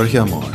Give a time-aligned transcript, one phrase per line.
[0.00, 0.50] Horcher mal,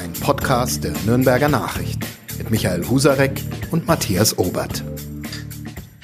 [0.00, 2.06] ein Podcast der Nürnberger Nachrichten
[2.38, 4.82] mit Michael Husarek und Matthias Obert.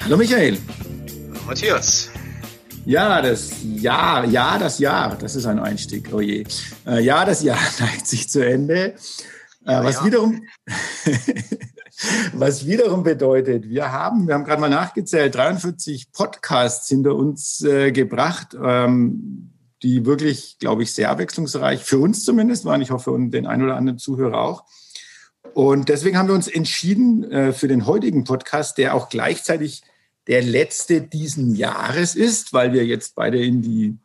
[0.03, 0.59] Hallo Michael.
[1.33, 2.11] Hallo Matthias.
[2.85, 6.45] Ja, das Jahr, ja, das Jahr, das ist ein Einstieg, oh je.
[6.85, 8.93] Äh, ja, das Jahr neigt sich zu Ende.
[8.93, 8.93] Äh,
[9.65, 10.05] ja, was ja.
[10.05, 10.43] wiederum,
[12.33, 17.91] was wiederum bedeutet, wir haben, wir haben gerade mal nachgezählt, 43 Podcasts hinter uns äh,
[17.91, 18.55] gebracht.
[18.63, 19.46] Ähm,
[19.83, 22.81] die wirklich, glaube ich, sehr abwechslungsreich für uns zumindest waren.
[22.81, 24.65] Ich hoffe, und den ein oder anderen Zuhörer auch.
[25.53, 29.81] Und deswegen haben wir uns entschieden äh, für den heutigen Podcast, der auch gleichzeitig
[30.27, 33.97] der letzte diesen Jahres ist, weil wir jetzt beide in die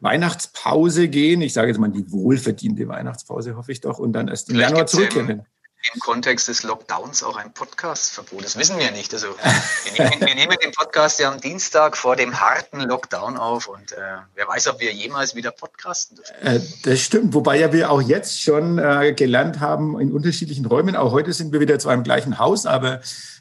[0.00, 1.40] Weihnachtspause gehen.
[1.40, 4.86] Ich sage jetzt mal die wohlverdiente Weihnachtspause, hoffe ich doch, und dann erst im Januar
[4.86, 5.46] zurückkehren
[5.92, 8.44] im Kontext des Lockdowns auch ein Podcastverbot.
[8.44, 9.12] Das wissen wir nicht.
[9.12, 9.28] Also
[9.94, 13.92] wir nehmen, wir nehmen, den Podcast ja am Dienstag vor dem harten Lockdown auf und
[13.92, 13.96] äh,
[14.34, 16.34] wer weiß, ob wir jemals wieder podcasten dürfen.
[16.40, 20.96] Äh, das stimmt, wobei ja wir auch jetzt schon äh, gelernt haben in unterschiedlichen Räumen.
[20.96, 23.00] Auch heute sind wir wieder zwar im gleichen Haus, aber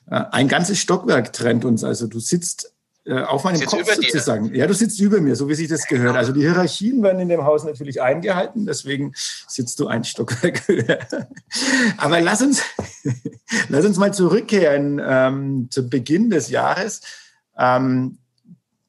[0.10, 1.84] äh, ein ganzes Stockwerk trennt uns.
[1.84, 2.71] Also du sitzt
[3.10, 4.54] auf meinem Kopf sozusagen.
[4.54, 6.16] Ja, du sitzt über mir, so wie sich das gehört.
[6.16, 11.00] Also die Hierarchien werden in dem Haus natürlich eingehalten, deswegen sitzt du ein Stockwerk höher.
[11.98, 12.62] Aber lass uns,
[13.70, 17.02] lass uns mal zurückkehren ähm, zu Beginn des Jahres.
[17.58, 18.20] Ähm,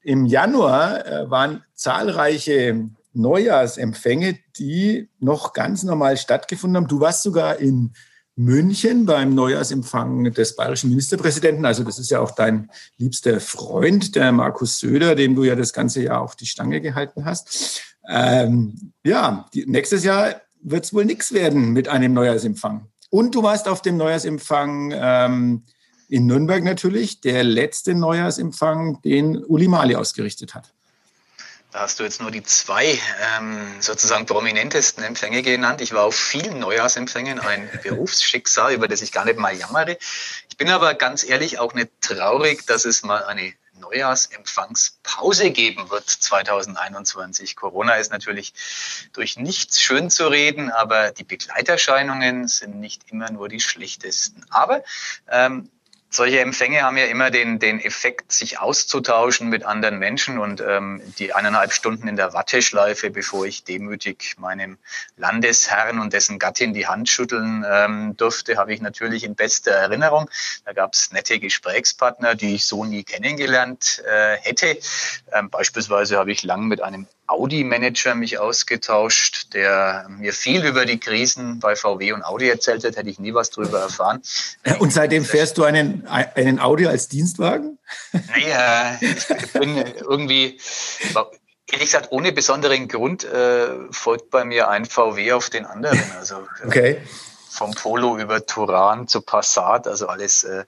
[0.03, 6.87] Im Januar äh, waren zahlreiche Neujahrsempfänge, die noch ganz normal stattgefunden haben.
[6.87, 7.93] Du warst sogar in
[8.35, 11.65] München beim Neujahrsempfang des bayerischen Ministerpräsidenten.
[11.65, 15.71] Also das ist ja auch dein liebster Freund, der Markus Söder, dem du ja das
[15.71, 17.81] ganze Jahr auf die Stange gehalten hast.
[18.09, 22.87] Ähm, ja, die, nächstes Jahr wird es wohl nichts werden mit einem Neujahrsempfang.
[23.09, 25.63] Und du warst auf dem Neujahrsempfang ähm,
[26.09, 30.73] in Nürnberg natürlich, der letzte Neujahrsempfang, den Uli Mali ausgerichtet hat.
[31.73, 32.99] Da hast du jetzt nur die zwei
[33.35, 35.81] ähm, sozusagen prominentesten Empfänge genannt.
[35.81, 39.97] Ich war auf vielen Neujahrsempfängen, ein Berufsschicksal, über das ich gar nicht mal jammere.
[40.49, 46.07] Ich bin aber ganz ehrlich auch nicht traurig, dass es mal eine Neujahrsempfangspause geben wird
[46.07, 47.55] 2021.
[47.55, 48.53] Corona ist natürlich
[49.13, 54.45] durch nichts schön zu reden, aber die Begleiterscheinungen sind nicht immer nur die schlechtesten.
[54.51, 54.83] Aber
[55.27, 55.71] ähm,
[56.15, 61.01] solche Empfänge haben ja immer den, den Effekt, sich auszutauschen mit anderen Menschen und ähm,
[61.17, 64.77] die eineinhalb Stunden in der Watteschleife, bevor ich demütig meinem
[65.17, 70.29] Landesherrn und dessen Gattin die Hand schütteln ähm, durfte, habe ich natürlich in bester Erinnerung.
[70.65, 74.77] Da gab es nette Gesprächspartner, die ich so nie kennengelernt äh, hätte.
[75.31, 80.99] Ähm, beispielsweise habe ich lang mit einem Audi-Manager mich ausgetauscht, der mir viel über die
[80.99, 84.21] Krisen bei VW und Audi erzählt hat, hätte ich nie was darüber erfahren.
[84.79, 87.79] Und seitdem fährst du einen, einen Audi als Dienstwagen?
[88.11, 90.59] Naja, ich bin irgendwie,
[91.71, 95.99] ehrlich gesagt, ohne besonderen Grund äh, folgt bei mir ein VW auf den anderen.
[96.17, 97.01] Also, okay
[97.53, 100.65] vom Polo über Turan zu Passat, also alles äh,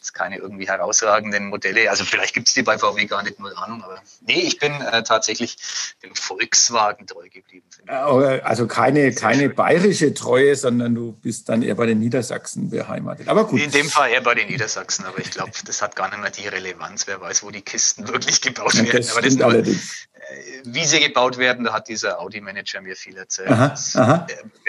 [0.00, 1.90] ist keine irgendwie herausragenden Modelle.
[1.90, 4.72] Also vielleicht gibt es die bei VW gar nicht, nur Ahnung, aber nee, ich bin
[4.80, 5.56] äh, tatsächlich
[6.02, 7.66] dem Volkswagen treu geblieben.
[7.86, 13.28] Also keine, keine bayerische Treue, sondern du bist dann eher bei den Niedersachsen beheimatet.
[13.28, 13.60] Aber gut.
[13.60, 16.30] In dem Fall eher bei den Niedersachsen, aber ich glaube, das hat gar nicht mehr
[16.30, 17.06] die Relevanz.
[17.06, 19.08] Wer weiß, wo die Kisten wirklich gebaut ja, werden.
[19.10, 20.06] Aber das nur, allerdings.
[20.28, 23.50] Äh, wie sie gebaut werden, da hat dieser Audi-Manager mir viel erzählt.
[23.50, 24.26] Aha, das wäre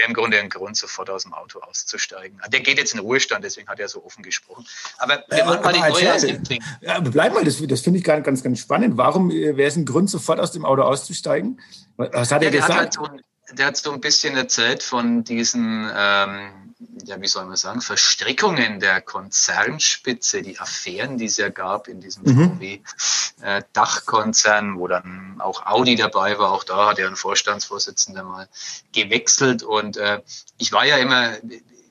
[0.07, 2.39] im Grunde ein Grund, sofort aus dem Auto auszusteigen.
[2.47, 4.65] Der geht jetzt in den Ruhestand, deswegen hat er so offen gesprochen.
[4.97, 6.59] Aber wir machen mal den Neujahrsempfang.
[6.81, 8.97] Ja, bleib mal, das, das finde ich ganz, ganz, ganz spannend.
[8.97, 11.59] Warum äh, wäre es ein Grund, sofort aus dem Auto auszusteigen?
[11.95, 12.71] Was hat ja, er gesagt?
[12.71, 13.09] Hat halt so,
[13.55, 16.66] der hat so ein bisschen erzählt von diesen, ähm,
[17.05, 22.01] ja, wie soll man sagen, Verstrickungen der Konzernspitze, die Affären, die es ja gab in
[22.01, 22.59] diesem mhm.
[22.59, 26.51] VW-Dachkonzern, äh, wo dann auch Audi dabei war.
[26.51, 28.47] Auch da hat er einen Vorstandsvorsitzender mal
[28.93, 29.63] gewechselt.
[29.63, 30.21] Und äh,
[30.57, 31.37] ich war ja immer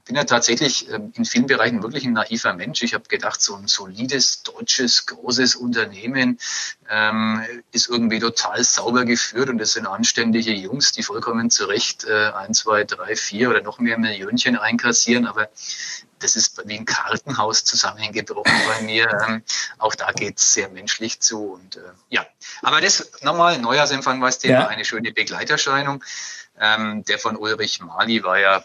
[0.07, 2.83] bin ja tatsächlich ähm, in vielen Bereichen wirklich ein naiver Mensch.
[2.83, 6.39] Ich habe gedacht, so ein solides, deutsches, großes Unternehmen
[6.89, 12.05] ähm, ist irgendwie total sauber geführt und das sind anständige Jungs, die vollkommen zu Recht
[12.05, 15.27] äh, ein, zwei, drei, vier oder noch mehr Millionchen einkassieren.
[15.27, 15.49] Aber
[16.21, 19.09] das ist wie ein Kartenhaus zusammengebrochen bei mir.
[19.27, 19.43] Ähm,
[19.79, 21.53] auch da geht es sehr menschlich zu.
[21.55, 21.81] Und äh,
[22.11, 22.25] ja,
[22.63, 24.67] aber das nochmal, Neujahrsempfang war das Thema, ja.
[24.69, 26.03] eine schöne Begleiterscheinung.
[26.59, 28.65] Ähm, der von Ulrich Mali war ja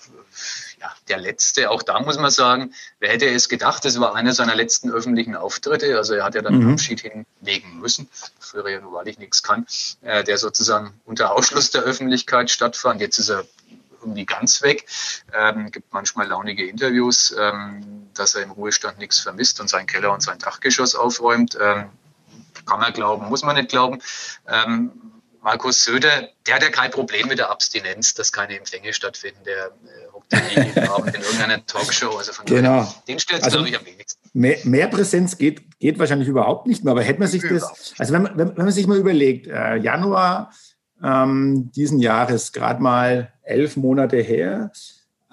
[0.81, 4.33] ja, der letzte, auch da muss man sagen, wer hätte es gedacht, das war einer
[4.33, 6.73] seiner letzten öffentlichen Auftritte, also er hat ja dann mhm.
[6.73, 9.67] Abschied hinlegen müssen, früher ja nur, weil ich nichts kann,
[10.01, 12.99] äh, der sozusagen unter Ausschluss der Öffentlichkeit stattfand.
[12.99, 13.45] Jetzt ist er
[14.01, 14.87] irgendwie ganz weg,
[15.33, 20.11] ähm, gibt manchmal launige Interviews, ähm, dass er im Ruhestand nichts vermisst und seinen Keller
[20.11, 21.55] und sein Dachgeschoss aufräumt.
[21.61, 21.89] Ähm,
[22.65, 24.01] kann man glauben, muss man nicht glauben.
[24.47, 24.91] Ähm,
[25.41, 29.39] Markus Söder, der hat ja kein Problem mit der Abstinenz, dass keine Empfänge stattfinden.
[29.43, 30.39] Der äh, hockt ja
[31.17, 32.15] in irgendeiner Talkshow.
[32.17, 32.81] Also von genau.
[32.81, 34.19] Daher, den stellt es, also, glaube ich, am wenigsten.
[34.33, 36.91] Mehr, mehr, Präsenz geht, geht wahrscheinlich überhaupt nicht mehr.
[36.91, 40.53] Aber hätte man sich das, also wenn, wenn, wenn man sich mal überlegt, äh, Januar
[41.03, 44.71] ähm, diesen Jahres, gerade mal elf Monate her,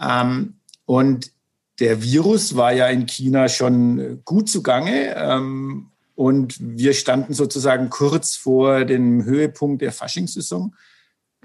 [0.00, 0.55] ähm,
[0.87, 1.32] und
[1.81, 5.14] der Virus war ja in China schon gut zugange.
[5.16, 10.75] Ähm, und wir standen sozusagen kurz vor dem Höhepunkt der Faschingssaison.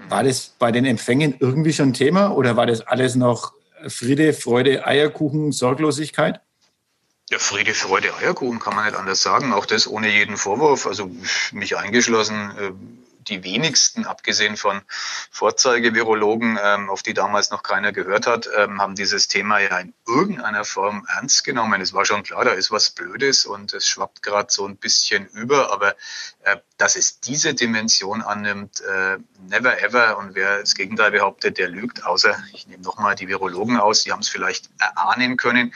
[0.08, 3.52] War das bei den Empfängen irgendwie schon Thema oder war das alles noch
[3.86, 6.40] Friede, Freude, Eierkuchen, Sorglosigkeit?
[7.30, 9.52] Ja, Friede, Freude, Eierkuchen kann man nicht anders sagen.
[9.52, 10.88] Auch das ohne jeden Vorwurf.
[10.88, 11.08] Also
[11.52, 12.72] mich eingeschlossen äh,
[13.28, 14.82] die wenigsten, abgesehen von
[15.30, 19.94] Vorzeigevirologen, ähm, auf die damals noch keiner gehört hat, ähm, haben dieses Thema ja in
[20.06, 21.80] irgendeiner Form ernst genommen.
[21.80, 25.26] Es war schon klar, da ist was Blödes und es schwappt gerade so ein bisschen
[25.28, 25.94] über, aber
[26.42, 29.18] äh, dass es diese Dimension annimmt, äh,
[29.48, 30.18] never ever.
[30.18, 34.12] Und wer das Gegenteil behauptet, der lügt, außer ich nehme nochmal die Virologen aus, die
[34.12, 35.74] haben es vielleicht erahnen können.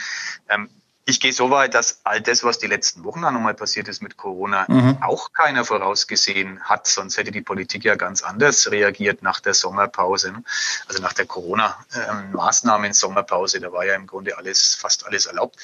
[0.48, 0.70] Ähm,
[1.08, 4.02] ich gehe so weit, dass all das, was die letzten Wochen dann nochmal passiert ist
[4.02, 4.98] mit Corona, mhm.
[5.00, 6.86] auch keiner vorausgesehen hat.
[6.86, 10.32] Sonst hätte die Politik ja ganz anders reagiert nach der Sommerpause.
[10.32, 10.44] Ne?
[10.86, 13.58] Also nach der Corona-Maßnahmen-Sommerpause.
[13.58, 15.56] Da war ja im Grunde alles, fast alles erlaubt.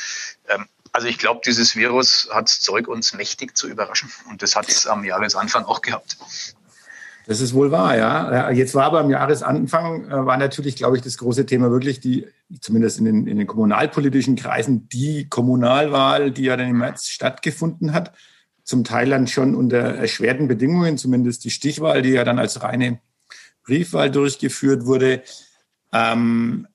[0.49, 4.11] Ähm, also ich glaube, dieses Virus hat Zeug, uns mächtig zu überraschen.
[4.31, 6.17] Und das hat es am Jahresanfang auch gehabt.
[7.27, 8.51] Das ist wohl wahr, ja.
[8.51, 12.27] Jetzt war aber am Jahresanfang, äh, war natürlich, glaube ich, das große Thema wirklich die,
[12.61, 17.95] zumindest in den, in den kommunalpolitischen Kreisen, die Kommunalwahl, die ja dann im März stattgefunden
[17.95, 18.13] hat.
[18.63, 23.01] Zum Teil dann schon unter erschwerten Bedingungen, zumindest die Stichwahl, die ja dann als reine
[23.65, 25.23] Briefwahl durchgeführt wurde.
[25.93, 26.67] Ähm,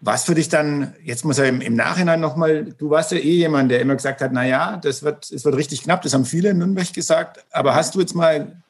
[0.00, 3.36] was für dich dann, jetzt muss er im, im Nachhinein nochmal, du warst ja eh
[3.36, 6.24] jemand, der immer gesagt hat, na ja, das wird, es wird richtig knapp, das haben
[6.24, 8.62] viele in Nürnberg gesagt, aber hast du jetzt mal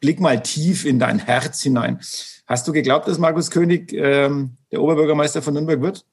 [0.00, 2.00] blick mal tief in dein Herz hinein.
[2.46, 6.04] Hast du geglaubt, dass Markus König ähm, der Oberbürgermeister von Nürnberg wird?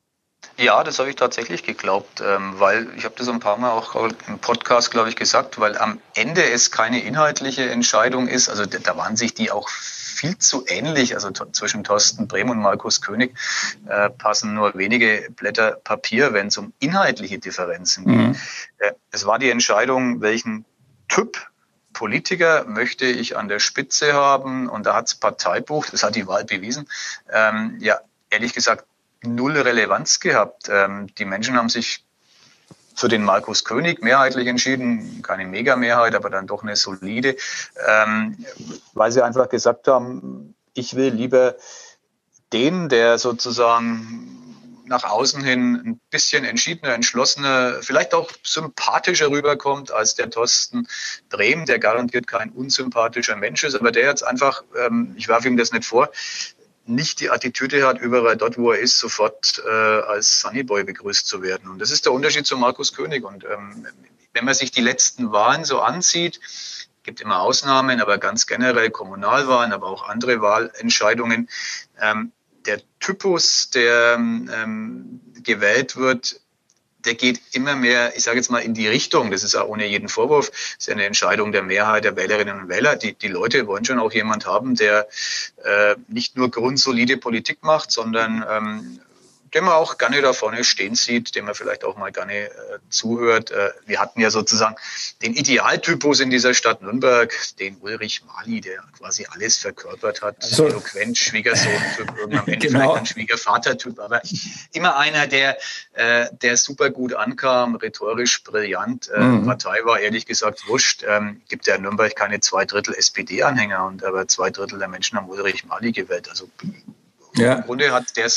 [0.58, 3.96] Ja, das habe ich tatsächlich geglaubt, ähm, weil ich habe das ein paar Mal auch
[4.28, 8.50] im Podcast, glaube ich, gesagt, weil am Ende es keine inhaltliche Entscheidung ist.
[8.50, 11.16] Also da waren sich die auch viel zu ähnlich.
[11.16, 13.38] Also zwischen Thorsten Brehm und Markus König
[13.88, 18.16] äh, passen nur wenige Blätter Papier, wenn es um inhaltliche Differenzen geht.
[18.16, 18.36] Mhm.
[18.80, 20.66] Äh, es war die Entscheidung, welchen
[21.08, 21.38] Typ
[21.98, 26.28] Politiker möchte ich an der Spitze haben und da hat das Parteibuch, das hat die
[26.28, 26.88] Wahl bewiesen,
[27.34, 28.00] ähm, ja,
[28.30, 28.86] ehrlich gesagt,
[29.24, 30.70] null Relevanz gehabt.
[30.70, 32.06] Ähm, die Menschen haben sich
[32.94, 37.36] für den Markus König mehrheitlich entschieden, keine Megamehrheit, aber dann doch eine solide,
[37.88, 38.46] ähm,
[38.94, 41.56] weil sie einfach gesagt haben, ich will lieber
[42.54, 44.47] den, der sozusagen
[44.88, 50.88] nach außen hin ein bisschen entschiedener, entschlossener, vielleicht auch sympathischer rüberkommt als der Thorsten
[51.30, 55.58] Brehm, der garantiert kein unsympathischer Mensch ist, aber der jetzt einfach, ähm, ich werfe ihm
[55.58, 56.10] das nicht vor,
[56.86, 61.42] nicht die Attitüde hat, überall dort, wo er ist, sofort äh, als Sunnyboy begrüßt zu
[61.42, 61.70] werden.
[61.70, 63.26] Und das ist der Unterschied zu Markus König.
[63.26, 63.86] Und ähm,
[64.34, 66.40] wenn man sich die letzten Wahlen so ansieht,
[67.04, 71.50] gibt immer Ausnahmen, aber ganz generell Kommunalwahlen, aber auch andere Wahlentscheidungen,
[72.02, 72.32] ähm,
[72.68, 76.40] der Typus, der ähm, gewählt wird,
[77.06, 79.32] der geht immer mehr, ich sage jetzt mal, in die Richtung.
[79.32, 80.50] Das ist auch ohne jeden Vorwurf.
[80.50, 82.96] Das ist ja eine Entscheidung der Mehrheit der Wählerinnen und Wähler.
[82.98, 85.08] Die, die Leute wollen schon auch jemand haben, der
[85.64, 89.00] äh, nicht nur grundsolide Politik macht, sondern ähm,
[89.54, 92.52] den man auch gerne da vorne stehen sieht, dem man vielleicht auch mal gerne äh,
[92.90, 93.52] zuhört.
[93.52, 94.76] Äh, wir hatten ja sozusagen
[95.22, 100.44] den Idealtypus in dieser Stadt Nürnberg, den Ulrich Mali, der quasi alles verkörpert hat.
[100.44, 102.80] Also, Eloquent, Schwiegersohn-Typ, irgendwann am Ende genau.
[102.80, 104.22] vielleicht ein Schwiegervater-Typ, aber
[104.74, 105.58] immer einer, der,
[105.94, 109.10] äh, der super gut ankam, rhetorisch brillant.
[109.10, 109.46] Äh, mhm.
[109.46, 111.04] Partei war ehrlich gesagt wurscht.
[111.08, 115.18] Ähm, gibt ja in Nürnberg keine zwei Drittel SPD-Anhänger und aber zwei Drittel der Menschen
[115.18, 116.30] haben Ulrich Mali gewählt.
[116.30, 116.50] Also
[117.38, 117.54] ja.
[117.56, 118.30] Im Grunde hat der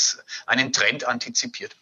[0.45, 1.75] einen Trend antizipiert.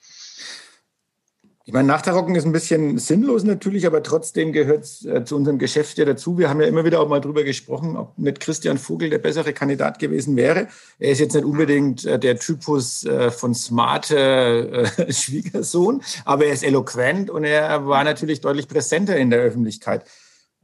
[1.70, 5.60] Ich meine, Nachtarocken ist ein bisschen sinnlos natürlich, aber trotzdem gehört es äh, zu unserem
[5.60, 6.40] Geschäft ja dazu.
[6.40, 9.54] Wir haben ja immer wieder auch mal drüber gesprochen, ob mit Christian Vogel der bessere
[9.54, 10.68] Kandidat gewesen wäre.
[10.98, 16.64] Er ist jetzt nicht unbedingt äh, der Typus äh, von smarte Schwiegersohn, aber er ist
[16.64, 20.06] eloquent und er war natürlich deutlich präsenter in der Öffentlichkeit.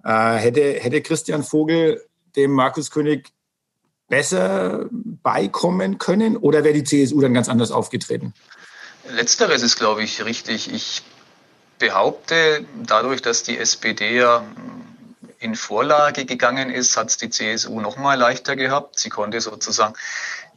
[0.04, 2.02] hätte, hätte Christian Vogel
[2.36, 3.32] dem Markus König
[4.08, 8.34] besser beikommen können oder wäre die CSU dann ganz anders aufgetreten?
[9.10, 10.74] Letzteres ist, glaube ich, richtig.
[10.74, 11.04] Ich
[11.80, 14.44] behaupte, dadurch, dass die SPD ja
[15.40, 18.98] in Vorlage gegangen ist, hat es die CSU noch mal leichter gehabt.
[18.98, 19.94] Sie konnte sozusagen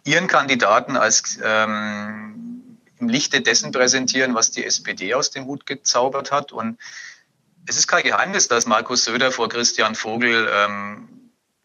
[0.04, 6.32] ihren Kandidaten als ähm, im Lichte dessen präsentieren, was die SPD aus dem Hut gezaubert
[6.32, 6.52] hat.
[6.52, 6.78] Und
[7.66, 11.08] es ist kein Geheimnis, dass Markus Söder vor Christian Vogel ähm,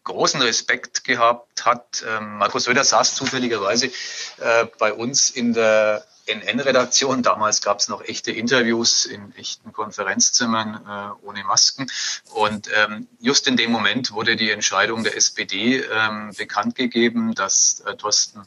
[0.04, 2.04] großen Respekt gehabt hat.
[2.06, 7.22] Ähm, Markus Söder saß zufälligerweise äh, bei uns in der NN-Redaktion.
[7.22, 11.86] Damals gab es noch echte Interviews in echten Konferenzzimmern äh, ohne Masken.
[12.32, 17.80] Und ähm, just in dem Moment wurde die Entscheidung der SPD ähm, bekannt gegeben, dass
[17.80, 18.42] äh, Thorsten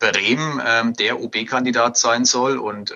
[0.00, 0.62] Brehm
[0.96, 2.56] der OB-Kandidat sein soll.
[2.56, 2.94] Und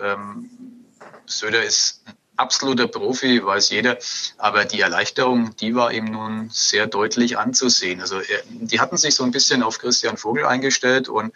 [1.27, 2.05] Söder ist
[2.37, 3.99] absoluter Profi, weiß jeder.
[4.39, 8.01] Aber die Erleichterung, die war ihm nun sehr deutlich anzusehen.
[8.01, 8.21] Also
[8.51, 11.33] die hatten sich so ein bisschen auf Christian Vogel eingestellt und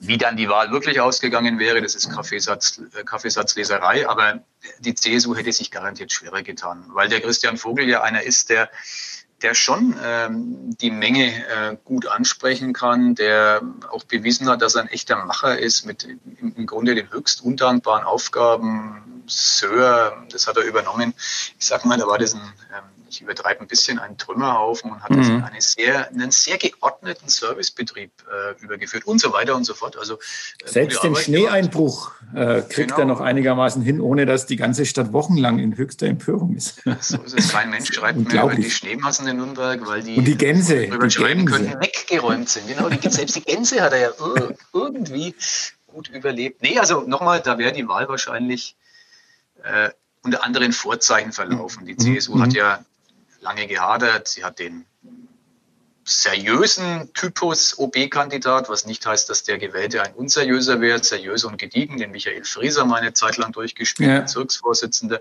[0.00, 4.44] wie dann die Wahl wirklich ausgegangen wäre, das ist Kaffeesatz, äh, Kaffeesatzleserei, aber
[4.78, 8.70] die CSU hätte sich garantiert schwerer getan, weil der Christian Vogel ja einer ist, der
[9.42, 14.82] der schon ähm, die Menge äh, gut ansprechen kann, der auch bewiesen hat, dass er
[14.82, 19.22] ein echter Macher ist mit im, im Grunde den höchst undankbaren Aufgaben.
[19.26, 21.14] Sör, das hat er übernommen.
[21.58, 25.02] Ich sag mal, da war das ein ähm, ich übertreibe ein bisschen, einen Trümmerhaufen und
[25.02, 25.44] hat mhm.
[25.44, 29.96] eine sehr, einen sehr geordneten Servicebetrieb äh, übergeführt und so weiter und so fort.
[29.96, 30.14] Also,
[30.64, 32.98] äh, Selbst den Schneeeinbruch äh, kriegt genau.
[32.98, 36.82] er noch einigermaßen hin, ohne dass die ganze Stadt wochenlang in höchster Empörung ist.
[37.00, 37.48] So ist es.
[37.50, 41.10] Kein Mensch schreibt mehr über die Schneemassen in Nürnberg, weil die, und die Gänse, die
[41.10, 41.70] schreiben Gänse.
[41.70, 42.68] können, weggeräumt sind.
[42.68, 44.10] Genau, die, selbst die Gänse hat er ja
[44.72, 45.34] irgendwie
[45.86, 46.62] gut überlebt.
[46.62, 48.76] Nee, also nochmal, da wäre die Wahl wahrscheinlich
[49.62, 49.90] äh,
[50.22, 51.86] unter anderen Vorzeichen verlaufen.
[51.86, 52.42] Die CSU mhm.
[52.42, 52.84] hat ja
[53.40, 54.28] lange gehadert.
[54.28, 54.84] Sie hat den
[56.08, 61.98] seriösen Typus OB-Kandidat, was nicht heißt, dass der Gewählte ein unseriöser wäre, seriös und gediegen,
[61.98, 64.20] den Michael Frieser mal eine Zeit lang durchgespielt, ja.
[64.20, 65.20] Bezirksvorsitzender.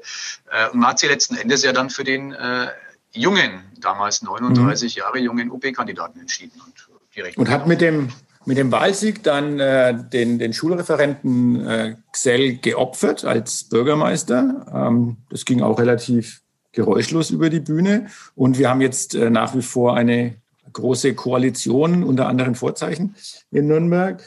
[0.50, 2.68] Äh, und man hat sie letzten Endes ja dann für den äh,
[3.12, 5.00] jungen, damals 39 mhm.
[5.00, 6.62] Jahre jungen OB-Kandidaten entschieden.
[6.66, 8.14] Und, und hat mit dem,
[8.46, 14.66] mit dem Wahlsieg dann äh, den, den Schulreferenten äh, Xell geopfert als Bürgermeister.
[14.74, 16.42] Ähm, das ging auch relativ
[16.78, 18.08] geräuschlos über die Bühne.
[18.36, 20.36] Und wir haben jetzt äh, nach wie vor eine
[20.72, 23.16] große Koalition unter anderen Vorzeichen
[23.52, 24.24] in Nürnberg.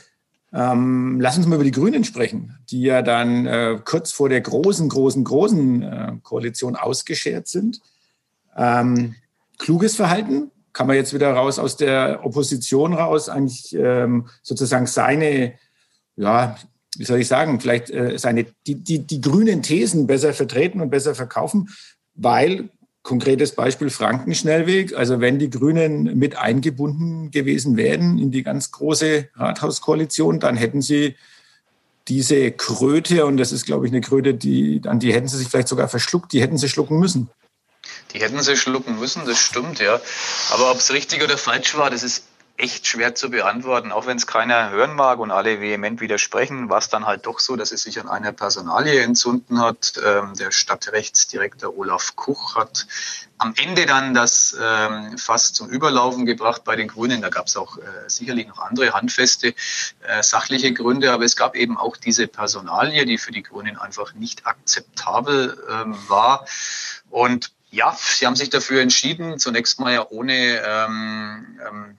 [0.53, 4.41] Ähm, lass uns mal über die Grünen sprechen, die ja dann äh, kurz vor der
[4.41, 7.81] großen, großen, großen äh, Koalition ausgeschert sind.
[8.57, 9.15] Ähm,
[9.59, 15.55] kluges Verhalten, kann man jetzt wieder raus aus der Opposition raus, eigentlich ähm, sozusagen seine,
[16.17, 16.57] ja,
[16.97, 20.91] wie soll ich sagen, vielleicht äh, seine, die, die, die grünen Thesen besser vertreten und
[20.91, 21.69] besser verkaufen
[22.23, 22.69] weil
[23.03, 24.95] konkretes Beispiel Frankenschnellweg.
[24.95, 30.83] Also wenn die Grünen mit eingebunden gewesen wären in die ganz große Rathauskoalition, dann hätten
[30.83, 31.17] sie
[32.09, 35.49] diese Kröte, und das ist, glaube ich, eine Kröte, die, an die hätten sie sich
[35.49, 37.31] vielleicht sogar verschluckt, die hätten sie schlucken müssen.
[38.13, 40.01] Die hätten sie schlucken müssen, das stimmt, ja.
[40.51, 42.25] Aber ob es richtig oder falsch war, das ist
[42.61, 46.79] echt schwer zu beantworten, auch wenn es keiner hören mag und alle vehement widersprechen, war
[46.79, 49.95] es dann halt doch so, dass es sich an einer Personalie entzünden hat.
[50.05, 52.87] Ähm, der Stadtrechtsdirektor Olaf Kuch hat
[53.39, 57.23] am Ende dann das ähm, fast zum Überlaufen gebracht bei den Grünen.
[57.23, 59.55] Da gab es auch äh, sicherlich noch andere handfeste
[60.03, 64.13] äh, sachliche Gründe, aber es gab eben auch diese Personalie, die für die Grünen einfach
[64.13, 66.47] nicht akzeptabel ähm, war.
[67.09, 71.97] Und ja, sie haben sich dafür entschieden, zunächst mal ja ohne ähm, ähm,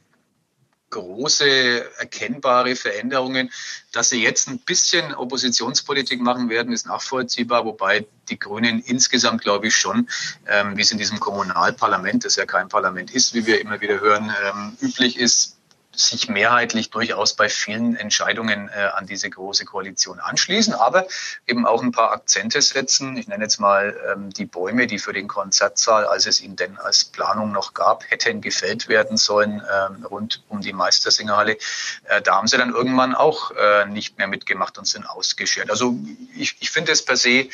[0.92, 3.52] große erkennbare Veränderungen.
[3.92, 9.68] Dass sie jetzt ein bisschen Oppositionspolitik machen werden, ist nachvollziehbar, wobei die Grünen insgesamt, glaube
[9.68, 10.08] ich, schon,
[10.48, 14.00] ähm, wie es in diesem Kommunalparlament, das ja kein Parlament ist, wie wir immer wieder
[14.00, 15.58] hören, ähm, üblich ist,
[15.96, 21.08] sich mehrheitlich durchaus bei vielen Entscheidungen äh, an diese große Koalition anschließen, aber
[21.48, 23.18] eben auch ein paar Akzente setzen.
[23.18, 26.78] Ich nenne jetzt mal ähm, die Bäume, die für den Konzertsaal, als es ihn denn
[26.78, 31.58] als Planung noch gab, hätten gefällt werden sollen ähm, rund um die Meistersingerhalle.
[32.06, 35.70] Äh, da haben sie dann irgendwann auch äh, nicht mehr mitgemacht und sind ausgeschert.
[35.70, 35.98] Also
[36.36, 37.50] ich, ich finde es per se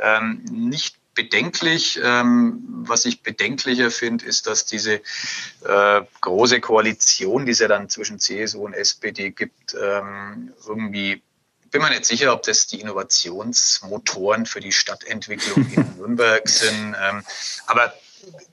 [0.00, 2.00] ähm, nicht bedenklich.
[2.02, 5.00] Ähm, was ich bedenklicher finde, ist, dass diese
[5.64, 11.22] äh, große Koalition, die es ja dann zwischen CSU und SPD gibt, ähm, irgendwie
[11.72, 16.94] bin mir nicht sicher, ob das die Innovationsmotoren für die Stadtentwicklung in Nürnberg sind.
[17.02, 17.24] Ähm,
[17.66, 17.94] aber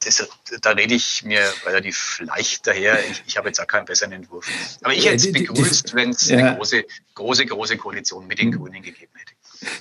[0.04, 0.28] das,
[0.62, 3.06] da rede ich mir relativ leicht daher.
[3.08, 4.48] Ich, ich habe jetzt auch keinen besseren Entwurf.
[4.82, 8.82] Aber ich hätte es begrüßt, wenn es eine große, große, große Koalition mit den Grünen
[8.82, 9.34] gegeben hätte.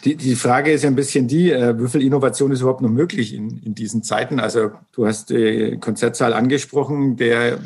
[0.04, 2.90] Die, die Frage ist ja ein bisschen die, äh, wie viel Innovation ist überhaupt noch
[2.90, 4.40] möglich in, in diesen Zeiten?
[4.40, 7.58] Also du hast die Konzertsaal angesprochen, der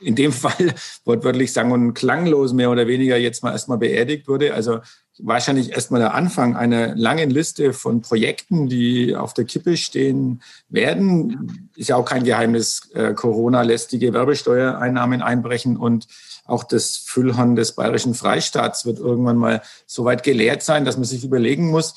[0.00, 4.54] in dem Fall wortwörtlich sang- und klanglos mehr oder weniger jetzt mal erstmal beerdigt wurde.
[4.54, 4.80] Also
[5.18, 11.70] wahrscheinlich erstmal der Anfang einer langen Liste von Projekten, die auf der Kippe stehen werden.
[11.76, 16.06] Ist ja auch kein Geheimnis, äh, Corona lässt die Gewerbesteuereinnahmen einbrechen und
[16.50, 21.04] auch das Füllhorn des bayerischen Freistaats wird irgendwann mal so weit geleert sein, dass man
[21.04, 21.94] sich überlegen muss,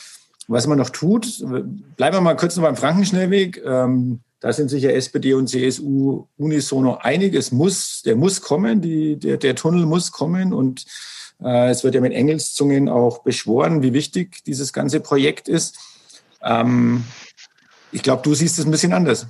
[0.48, 1.44] was man noch tut.
[1.98, 3.62] Bleiben wir mal kurz noch beim Frankenschnellweg.
[3.66, 7.34] Ähm, Da sind sich ja SPD und CSU unisono einig.
[7.34, 10.84] Es muss, der muss kommen, die, der, der Tunnel muss kommen und
[11.42, 15.78] äh, es wird ja mit Engelszungen auch beschworen, wie wichtig dieses ganze Projekt ist.
[16.42, 17.06] Ähm,
[17.94, 19.28] ich glaube, du siehst es ein bisschen anders.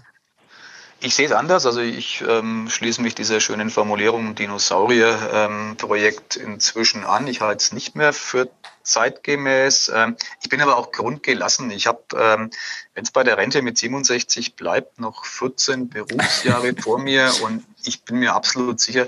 [1.06, 1.66] Ich sehe es anders.
[1.66, 7.28] Also ich ähm, schließe mich dieser schönen Formulierung Dinosaurier-Projekt ähm, inzwischen an.
[7.28, 8.48] Ich halte es nicht mehr für
[8.84, 9.92] zeitgemäß.
[9.94, 11.72] Ähm, ich bin aber auch grundgelassen.
[11.72, 12.52] Ich habe, ähm,
[12.94, 18.04] wenn es bei der Rente mit 67 bleibt, noch 14 Berufsjahre vor mir und ich
[18.04, 19.08] bin mir absolut sicher,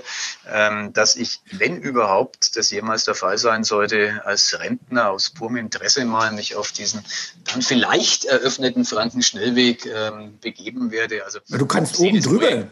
[0.50, 5.56] ähm, dass ich, wenn überhaupt das jemals der Fall sein sollte, als Rentner aus purem
[5.56, 7.02] Interesse mal mich auf diesen
[7.44, 9.88] dann vielleicht eröffneten Frankenschnellweg
[10.40, 11.24] begeben werde.
[11.24, 12.68] Also du kannst oben drüber.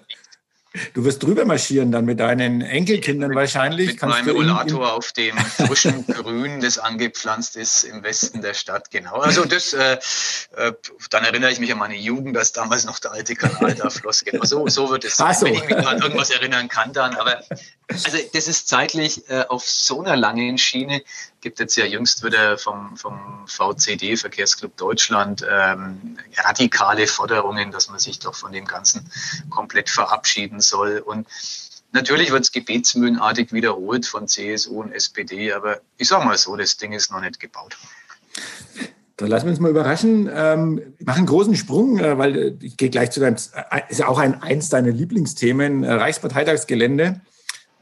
[0.93, 3.87] Du wirst drüber marschieren dann mit deinen Enkelkindern mit, wahrscheinlich.
[3.88, 8.90] Mit Kannst meinem Rollator auf dem frischen Grün, das angepflanzt ist im Westen der Stadt,
[8.90, 9.19] genau.
[9.19, 9.99] Also das, äh,
[10.57, 10.73] äh,
[11.11, 14.25] dann erinnere ich mich an meine Jugend, dass damals noch der alte Kanal da floss.
[14.25, 15.47] Genau, so, so wird es sein, so.
[15.47, 17.14] wenn ich mich an irgendwas erinnern kann dann.
[17.14, 17.45] Aber
[17.88, 21.02] also das ist zeitlich äh, auf so einer langen Schiene.
[21.44, 27.98] Gibt jetzt ja jüngst wieder vom, vom VCD, Verkehrsclub Deutschland, ähm, radikale Forderungen, dass man
[27.98, 29.10] sich doch von dem Ganzen
[29.50, 31.00] komplett verabschieden soll.
[31.04, 31.28] Und
[31.92, 36.78] natürlich wird es gebetsmühlenartig wiederholt von CSU und SPD, aber ich sage mal so, das
[36.78, 37.76] Ding ist noch nicht gebaut.
[39.18, 40.30] Dann lassen wir uns mal überraschen.
[40.32, 44.00] Ähm, mache einen großen Sprung, äh, weil äh, ich gehe gleich zu deinem, äh, ist
[44.00, 47.20] ja auch ein, eins deiner Lieblingsthemen, Reichsparteitagsgelände.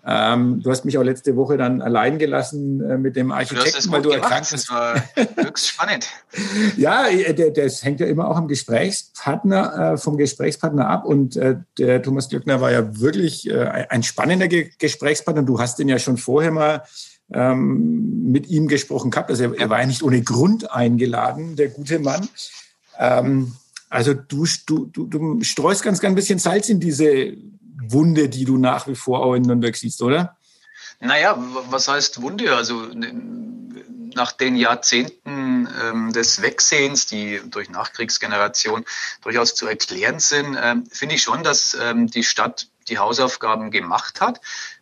[0.04, 3.92] Ähm, du hast mich auch letzte Woche dann allein gelassen äh, mit dem Architekten, du
[3.92, 4.68] weil du erkrankt bist.
[4.68, 4.96] Das war
[5.36, 6.08] höchst spannend.
[6.76, 11.04] ja, äh, der, das hängt ja immer auch am Gesprächspartner, äh, vom Gesprächspartner ab.
[11.04, 15.44] Und äh, der Thomas Glöckner war ja wirklich äh, ein spannender Ge Gesprächspartner.
[15.44, 16.82] Du hast den ja schon vorher mal
[17.32, 19.30] ähm, mit ihm gesprochen gehabt.
[19.30, 22.28] Also er, er, war ja nicht ohne Grund eingeladen, der gute Mann.
[22.98, 23.52] Ähm,
[23.88, 27.36] also du, du, du, du streust ganz, ganz ein bisschen Salz in diese
[27.88, 30.36] Wunde, die du nach wie vor auch in Nürnberg siehst, oder?
[31.00, 31.36] Naja,
[31.68, 32.54] was heißt Wunde?
[32.54, 32.86] Also
[34.14, 38.84] nach den Jahrzehnten ähm, des Wegsehens, die durch Nachkriegsgeneration
[39.22, 44.20] durchaus zu erklären sind, ähm, finde ich schon, dass ähm, die Stadt die Hausaufgaben gemacht
[44.20, 44.40] hat.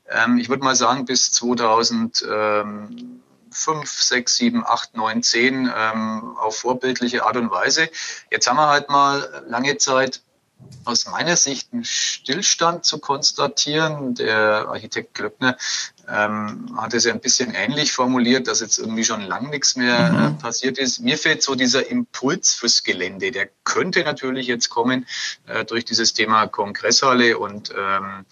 [0.09, 7.37] Ähm, ich würde mal sagen, bis 2005, 6, 7, 8, 9, 10 auf vorbildliche Art
[7.37, 7.89] und Weise.
[8.31, 10.23] Jetzt haben wir halt mal lange Zeit
[10.85, 14.15] aus meiner Sicht einen Stillstand zu konstatieren.
[14.15, 15.57] Der Architekt Glöckner
[16.09, 19.99] ähm, hat es ja ein bisschen ähnlich formuliert, dass jetzt irgendwie schon lang nichts mehr
[19.99, 20.39] äh, mhm.
[20.39, 21.01] passiert ist.
[21.01, 23.31] Mir fehlt so dieser Impuls fürs Gelände.
[23.31, 25.07] Der könnte natürlich jetzt kommen
[25.47, 28.25] äh, durch dieses Thema Kongresshalle und ähm,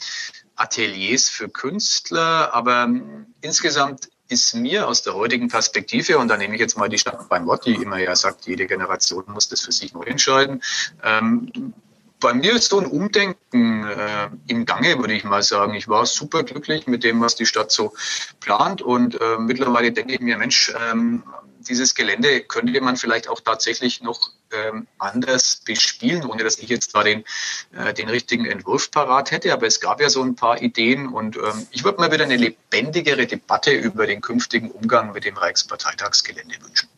[0.57, 2.55] Ateliers für Künstler.
[2.55, 6.89] Aber ähm, insgesamt ist mir aus der heutigen Perspektive, und da nehme ich jetzt mal
[6.89, 10.03] die Stadt beim Wort, die immer ja sagt, jede Generation muss das für sich neu
[10.03, 10.63] entscheiden,
[11.03, 11.73] ähm,
[12.21, 15.75] bei mir ist so ein Umdenken äh, im Gange, würde ich mal sagen.
[15.75, 17.95] Ich war super glücklich mit dem, was die Stadt so
[18.41, 18.83] plant.
[18.83, 21.23] Und äh, mittlerweile denke ich mir, Mensch, ähm,
[21.61, 26.95] dieses Gelände könnte man vielleicht auch tatsächlich noch ähm, anders bespielen, ohne dass ich jetzt
[26.95, 27.25] da den,
[27.73, 29.53] äh, den richtigen Entwurf parat hätte.
[29.53, 32.37] Aber es gab ja so ein paar Ideen und ähm, ich würde mal wieder eine
[32.37, 36.89] lebendigere Debatte über den künftigen Umgang mit dem Reichsparteitagsgelände wünschen.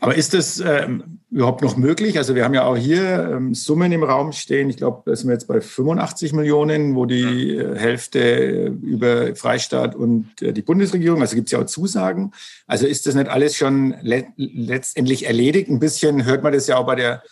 [0.00, 2.16] Aber ist das ähm, überhaupt noch möglich?
[2.16, 4.70] Also wir haben ja auch hier ähm, Summen im Raum stehen.
[4.70, 9.94] Ich glaube, da sind wir jetzt bei 85 Millionen, wo die äh, Hälfte über Freistaat
[9.94, 12.32] und äh, die Bundesregierung, also gibt es ja auch Zusagen.
[12.66, 15.68] Also ist das nicht alles schon le letztendlich erledigt?
[15.68, 17.22] Ein bisschen hört man das ja auch bei der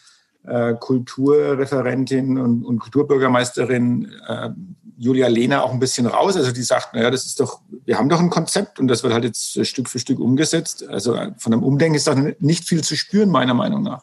[0.47, 4.51] äh, Kulturreferentin und, und Kulturbürgermeisterin äh,
[4.99, 6.37] Julia Lehner auch ein bisschen raus.
[6.37, 9.13] Also die sagt, naja, das ist doch, wir haben doch ein Konzept und das wird
[9.13, 10.87] halt jetzt Stück für Stück umgesetzt.
[10.89, 14.03] Also von einem Umdenken ist doch nicht viel zu spüren, meiner Meinung nach.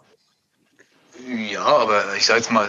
[1.51, 2.67] Ja, aber ich sage jetzt mal,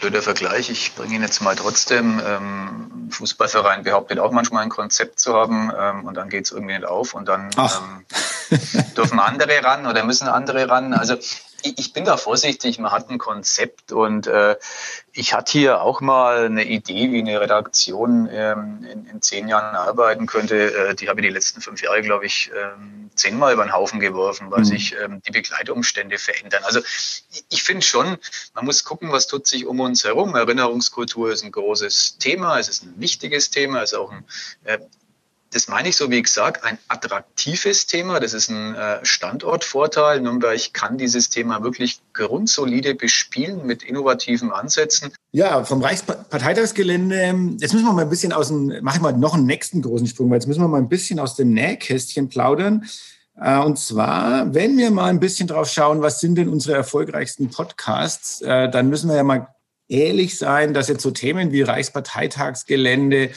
[0.00, 2.20] blöder Vergleich, ich bringe ihn jetzt mal trotzdem.
[2.24, 6.74] Ähm, Fußballverein behauptet auch manchmal ein Konzept zu haben ähm, und dann geht es irgendwie
[6.74, 8.58] nicht auf und dann ähm,
[8.96, 10.92] dürfen andere ran oder müssen andere ran.
[10.92, 11.16] Also
[11.62, 14.56] ich bin da vorsichtig, man hat ein Konzept und äh,
[15.12, 19.74] ich hatte hier auch mal eine Idee, wie eine Redaktion ähm, in, in, zehn Jahren
[19.74, 20.74] arbeiten könnte.
[20.74, 24.00] Äh, die habe ich die letzten fünf Jahre, glaube ich, ähm, zehnmal über den Haufen
[24.00, 24.64] geworfen, weil mhm.
[24.64, 26.62] sich ähm, die Begleitumstände verändern.
[26.64, 26.80] Also
[27.48, 28.18] ich, finde schon,
[28.54, 30.34] man muss gucken, was tut sich um uns herum.
[30.34, 34.24] Erinnerungskultur ist ein großes Thema, es ist ein wichtiges Thema, es ist auch ein
[34.64, 34.78] äh,
[35.52, 38.20] das meine ich so, wie gesagt, ein attraktives Thema.
[38.20, 40.20] Das ist ein äh, Standortvorteil.
[40.20, 45.12] Nürnberg kann dieses Thema wirklich grundsolide bespielen mit innovativen Ansätzen.
[45.32, 47.16] Ja, vom Reichsparteitagsgelände,
[47.60, 50.06] jetzt müssen wir mal ein bisschen aus dem, mache ich mal noch einen nächsten großen
[50.06, 52.86] Sprung, weil jetzt müssen wir mal ein bisschen aus dem Nähkästchen plaudern.
[53.40, 57.50] Äh, und zwar, wenn wir mal ein bisschen drauf schauen, was sind denn unsere erfolgreichsten
[57.50, 59.48] Podcasts, äh, dann müssen wir ja mal
[59.88, 63.30] ehrlich sein, dass jetzt so Themen wie Reichsparteitagsgelände,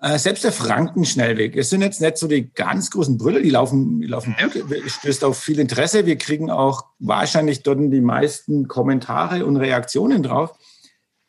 [0.00, 4.00] äh, selbst der Frankenschnellweg, es sind jetzt nicht so die ganz großen Brüller, die laufen,
[4.00, 6.04] die laufen gut, stößt auf viel Interesse.
[6.04, 10.56] Wir kriegen auch wahrscheinlich dort die meisten Kommentare und Reaktionen drauf.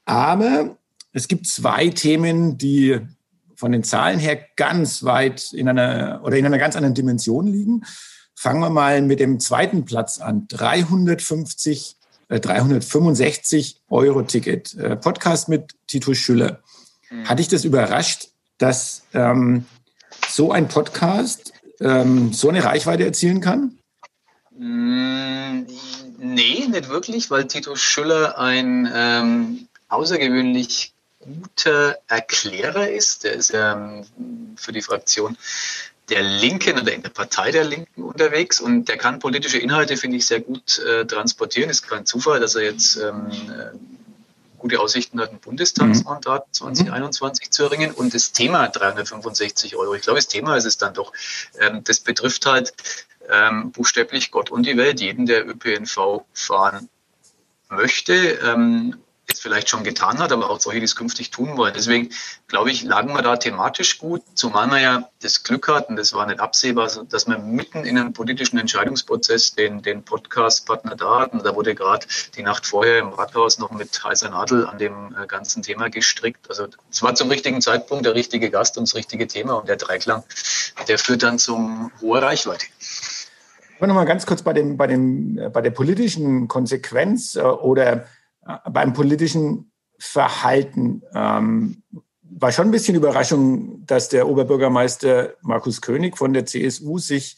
[0.05, 0.77] Aber
[1.13, 2.99] es gibt zwei Themen, die
[3.55, 7.83] von den Zahlen her ganz weit in einer oder in einer ganz anderen Dimension liegen.
[8.35, 10.47] Fangen wir mal mit dem zweiten Platz an.
[10.47, 11.95] 350,
[12.29, 14.75] äh, 365 Euro Ticket.
[14.75, 16.61] Äh, Podcast mit Tito Schüller.
[17.09, 17.25] Mhm.
[17.27, 19.65] Hat dich das überrascht, dass ähm,
[20.27, 23.77] so ein Podcast ähm, so eine Reichweite erzielen kann?
[24.57, 25.65] Mm,
[26.17, 33.23] nee, nicht wirklich, weil Tito Schüller ein ähm, außergewöhnlich guter Erklärer ist.
[33.23, 34.05] Der ist ähm,
[34.55, 35.37] für die Fraktion
[36.09, 40.17] der Linken oder in der Partei der Linken unterwegs und der kann politische Inhalte, finde
[40.17, 41.69] ich, sehr gut äh, transportieren.
[41.69, 43.77] Ist kein Zufall, dass er jetzt ähm, äh,
[44.57, 47.51] gute Aussichten hat, ein Bundestagsmandat 2021 mhm.
[47.51, 47.91] zu erringen.
[47.91, 51.13] Und das Thema 365 Euro, ich glaube, das Thema ist es dann doch,
[51.59, 52.73] ähm, das betrifft halt
[53.29, 56.89] ähm, buchstäblich Gott und die Welt, jeden, der ÖPNV fahren
[57.69, 58.13] möchte.
[58.13, 61.73] Ähm, es vielleicht schon getan hat, aber auch solche, die es künftig tun wollen.
[61.75, 62.09] Deswegen
[62.47, 66.25] glaube ich, lagen wir da thematisch gut, zumal wir ja das Glück hatten, das war
[66.25, 71.43] nicht absehbar, dass wir mitten in einem politischen Entscheidungsprozess den, den Podcast-Partner da hatten.
[71.43, 75.27] Da wurde gerade die Nacht vorher im Rathaus noch mit heißer Nadel an dem äh,
[75.27, 76.49] ganzen Thema gestrickt.
[76.49, 79.75] Also es war zum richtigen Zeitpunkt der richtige Gast und das richtige Thema und der
[79.75, 80.23] Dreiklang,
[80.87, 82.65] der führt dann zum hoher Reichweite.
[83.79, 87.41] Ich noch mal ganz kurz bei, dem, bei, dem, äh, bei der politischen Konsequenz äh,
[87.41, 88.05] oder
[88.71, 91.83] beim politischen Verhalten ähm,
[92.21, 97.37] war schon ein bisschen Überraschung, dass der Oberbürgermeister Markus König von der CSU sich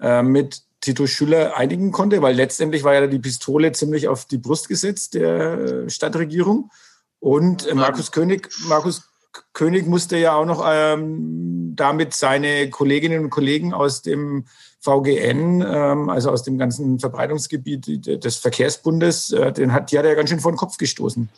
[0.00, 4.38] äh, mit Tito Schüller einigen konnte, weil letztendlich war ja die Pistole ziemlich auf die
[4.38, 6.70] Brust gesetzt der Stadtregierung.
[7.18, 9.08] Und Markus König, Markus
[9.52, 14.46] König musste ja auch noch ähm, damit seine Kolleginnen und Kollegen aus dem
[14.80, 20.10] VGN, ähm, also aus dem ganzen Verbreitungsgebiet des Verkehrsbundes, äh, den hat, die hat er
[20.10, 21.28] ja ganz schön vor den Kopf gestoßen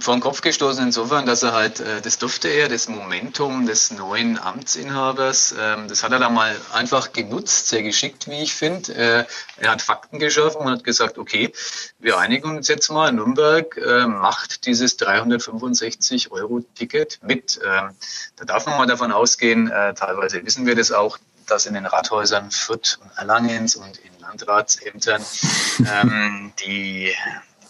[0.00, 3.90] vor den Kopf gestoßen insofern, dass er halt, äh, das durfte er, das Momentum des
[3.90, 8.94] neuen Amtsinhabers, ähm, das hat er da mal einfach genutzt, sehr geschickt, wie ich finde.
[8.94, 9.24] Äh,
[9.56, 11.52] er hat Fakten geschaffen und hat gesagt, okay,
[11.98, 17.60] wir einigen uns jetzt mal, Nürnberg äh, macht dieses 365 Euro Ticket mit.
[17.64, 17.90] Ähm,
[18.36, 22.50] da darf man mal davon ausgehen, teilweise wissen wir das auch, dass in den Rathäusern
[22.50, 25.24] Fürth und Erlangens und in Landratsämtern
[25.80, 27.12] ähm, die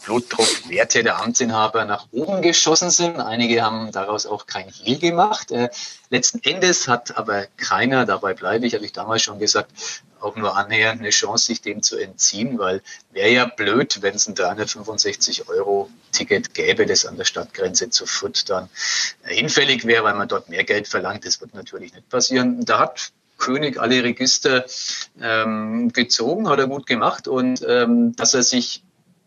[0.09, 3.21] Blutdruckwerte der Amtsinhaber nach oben geschossen sind.
[3.21, 5.51] Einige haben daraus auch kein Hehl gemacht.
[5.51, 5.69] Äh,
[6.09, 9.71] letzten Endes hat aber keiner, dabei bleibe ich, habe ich damals schon gesagt,
[10.19, 12.81] auch nur annähernd eine Chance, sich dem zu entziehen, weil
[13.13, 18.07] wäre ja blöd, wenn es ein 365 Euro Ticket gäbe, das an der Stadtgrenze zu
[18.07, 18.71] Fürth dann
[19.25, 21.27] hinfällig wäre, weil man dort mehr Geld verlangt.
[21.27, 22.65] Das wird natürlich nicht passieren.
[22.65, 24.65] Da hat König alle Register
[25.21, 28.83] ähm, gezogen, hat er gut gemacht und ähm, dass er sich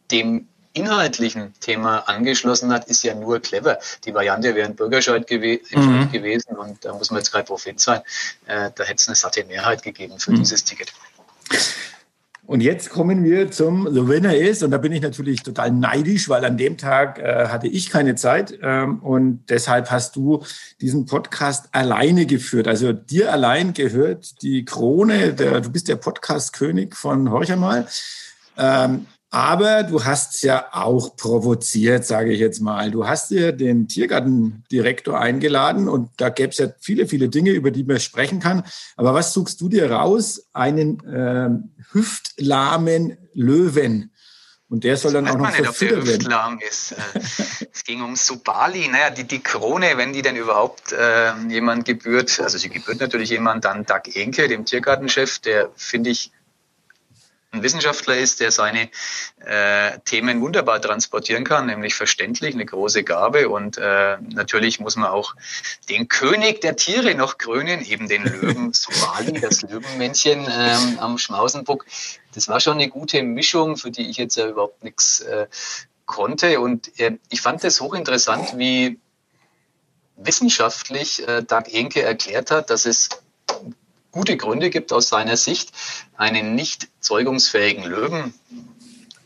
[0.09, 3.79] dem inhaltlichen Thema angeschlossen hat, ist ja nur clever.
[4.05, 6.11] Die Variante wäre ein Bürgerscheid gew mhm.
[6.11, 8.01] gewesen und da muss man jetzt kein Prophet sein.
[8.45, 10.37] Äh, da hätte es eine satte Mehrheit gegeben für mhm.
[10.37, 10.93] dieses Ticket.
[12.51, 16.27] Und jetzt kommen wir zum The Winner ist, und da bin ich natürlich total neidisch,
[16.27, 20.43] weil an dem Tag äh, hatte ich keine Zeit ähm, und deshalb hast du
[20.81, 22.67] diesen Podcast alleine geführt.
[22.67, 27.87] Also dir allein gehört die Krone, der, du bist der Podcast-König von Horcher mal.
[28.57, 32.91] Ähm, aber du hast ja auch provoziert, sage ich jetzt mal.
[32.91, 37.71] Du hast dir den Tiergartendirektor eingeladen und da gäbe es ja viele, viele Dinge, über
[37.71, 38.63] die man sprechen kann.
[38.97, 40.49] Aber was suchst du dir raus?
[40.51, 41.49] Einen äh,
[41.93, 44.11] hüftlahmen Löwen.
[44.67, 46.21] Und der soll dann auch noch verfüttert werden.
[46.21, 46.91] Hüftlahm ist.
[46.91, 47.19] Äh,
[47.73, 48.89] es ging um Subali.
[48.89, 53.29] Naja, die, die Krone, wenn die denn überhaupt äh, jemand gebührt, also sie gebührt natürlich
[53.29, 56.33] jemand, dann Doug Enke, dem Tiergartenchef, der finde ich
[57.51, 58.89] ein Wissenschaftler ist, der seine
[59.45, 63.49] äh, Themen wunderbar transportieren kann, nämlich verständlich, eine große Gabe.
[63.49, 65.35] Und äh, natürlich muss man auch
[65.89, 71.85] den König der Tiere noch krönen, eben den Löwen Sumali, das Löwenmännchen ähm, am Schmausenbuck.
[72.33, 75.47] Das war schon eine gute Mischung, für die ich jetzt ja überhaupt nichts äh,
[76.05, 76.61] konnte.
[76.61, 78.97] Und äh, ich fand das hochinteressant, wie
[80.15, 83.09] wissenschaftlich äh, Doug Enke erklärt hat, dass es
[84.11, 85.71] gute Gründe gibt aus seiner Sicht,
[86.17, 88.33] einen nicht zeugungsfähigen Löwen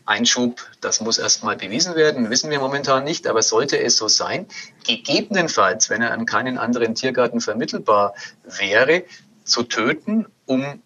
[0.06, 4.46] Einschub, das muss erstmal bewiesen werden, wissen wir momentan nicht, aber sollte es so sein,
[4.86, 9.02] gegebenenfalls, wenn er an keinen anderen Tiergarten vermittelbar wäre,
[9.44, 10.80] zu töten, um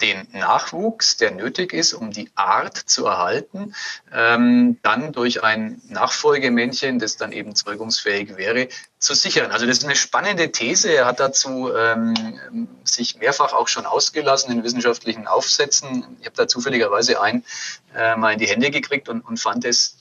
[0.00, 3.74] den Nachwuchs, der nötig ist, um die Art zu erhalten,
[4.12, 9.50] ähm, dann durch ein Nachfolgemännchen, das dann eben zeugungsfähig wäre, zu sichern.
[9.50, 10.92] Also das ist eine spannende These.
[10.92, 16.16] Er hat dazu ähm, sich mehrfach auch schon ausgelassen in wissenschaftlichen Aufsätzen.
[16.20, 17.44] Ich habe da zufälligerweise einen
[17.94, 19.97] äh, mal in die Hände gekriegt und, und fand es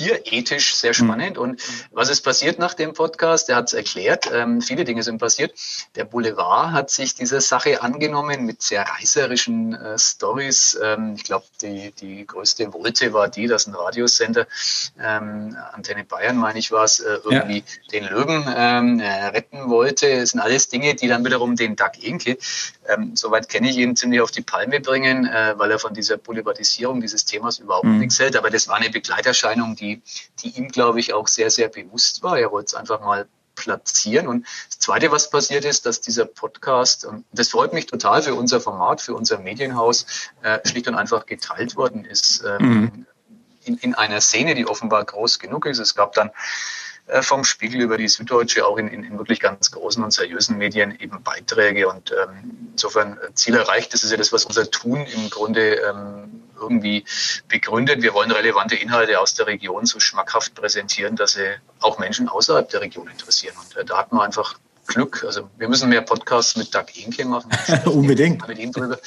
[0.00, 1.06] tierethisch sehr hm.
[1.06, 1.36] spannend.
[1.36, 1.42] Mhm.
[1.42, 3.48] Und was ist passiert nach dem Podcast?
[3.48, 4.30] Er hat es erklärt.
[4.32, 5.52] Ähm, viele Dinge sind passiert.
[5.94, 10.78] Der Boulevard hat sich dieser Sache angenommen mit sehr reißerischen äh, Stories.
[10.82, 14.46] Ähm, ich glaube, die, die größte Wolte war die, dass ein Radiosender,
[14.98, 17.64] ähm, Antenne Bayern, meine ich war es, äh, irgendwie ja.
[17.92, 20.20] den Löwen ähm, äh, retten wollte.
[20.20, 22.38] Das sind alles Dinge, die dann wiederum den Doug Inke,
[22.88, 26.16] ähm, soweit kenne ich ihn, ziemlich auf die Palme bringen, äh, weil er von dieser
[26.16, 27.98] Boulevardisierung dieses Themas überhaupt mhm.
[27.98, 28.36] nichts hält.
[28.36, 32.38] Aber das war eine Begleiterscheinung, die, die ihm, glaube ich, auch sehr, sehr bewusst war.
[32.38, 34.26] Er wollte es einfach mal platzieren.
[34.26, 38.34] Und das Zweite, was passiert ist, dass dieser Podcast, und das freut mich total für
[38.34, 40.06] unser Format, für unser Medienhaus,
[40.42, 42.42] äh, schlicht und einfach geteilt worden ist.
[42.46, 43.06] Ähm, mhm.
[43.64, 45.78] in, in einer Szene, die offenbar groß genug ist.
[45.78, 46.30] Es gab dann
[47.06, 50.56] äh, vom Spiegel über die Süddeutsche auch in, in, in, wirklich ganz großen und seriösen
[50.56, 53.92] Medien eben Beiträge und ähm, insofern äh, Ziel erreicht.
[53.92, 57.04] Das ist ja das, was unser Tun im Grunde ähm, irgendwie
[57.48, 58.02] begründet.
[58.02, 62.68] Wir wollen relevante Inhalte aus der Region so schmackhaft präsentieren, dass sie auch Menschen außerhalb
[62.68, 63.54] der Region interessieren.
[63.62, 64.58] Und äh, da hat man einfach
[64.90, 65.24] Glück.
[65.24, 67.50] Also wir müssen mehr Podcasts mit Doug Inke machen.
[67.86, 68.46] Unbedingt.
[68.46, 68.98] Mit ihm drüber.